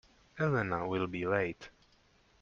Elena 0.39 0.87
will 0.87 1.05
be 1.05 1.27
late. 1.27 1.69